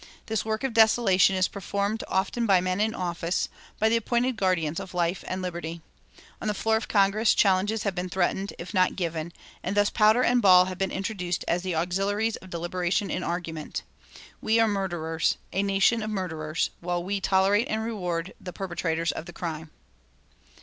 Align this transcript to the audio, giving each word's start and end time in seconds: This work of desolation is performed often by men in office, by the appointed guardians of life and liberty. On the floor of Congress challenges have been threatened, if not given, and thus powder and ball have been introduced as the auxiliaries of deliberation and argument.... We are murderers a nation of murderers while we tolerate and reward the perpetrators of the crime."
This 0.25 0.43
work 0.43 0.63
of 0.63 0.73
desolation 0.73 1.35
is 1.35 1.47
performed 1.47 2.03
often 2.07 2.47
by 2.47 2.59
men 2.59 2.81
in 2.81 2.95
office, 2.95 3.49
by 3.77 3.87
the 3.87 3.97
appointed 3.97 4.35
guardians 4.35 4.79
of 4.79 4.95
life 4.95 5.23
and 5.27 5.43
liberty. 5.43 5.79
On 6.41 6.47
the 6.47 6.55
floor 6.55 6.75
of 6.75 6.87
Congress 6.87 7.35
challenges 7.35 7.83
have 7.83 7.93
been 7.93 8.09
threatened, 8.09 8.51
if 8.57 8.73
not 8.73 8.95
given, 8.95 9.31
and 9.61 9.77
thus 9.77 9.91
powder 9.91 10.23
and 10.23 10.41
ball 10.41 10.65
have 10.65 10.79
been 10.79 10.89
introduced 10.89 11.45
as 11.47 11.61
the 11.61 11.75
auxiliaries 11.75 12.35
of 12.37 12.49
deliberation 12.49 13.11
and 13.11 13.23
argument.... 13.23 13.83
We 14.41 14.59
are 14.59 14.67
murderers 14.67 15.37
a 15.53 15.61
nation 15.61 16.01
of 16.01 16.09
murderers 16.09 16.71
while 16.79 17.03
we 17.03 17.21
tolerate 17.21 17.67
and 17.69 17.83
reward 17.85 18.33
the 18.41 18.51
perpetrators 18.53 19.11
of 19.11 19.27
the 19.27 19.33
crime." 19.33 19.69